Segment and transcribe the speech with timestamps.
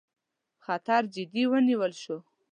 [0.65, 2.15] خطر جدي ونیول شي.